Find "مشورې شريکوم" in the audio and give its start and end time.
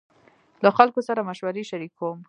1.29-2.17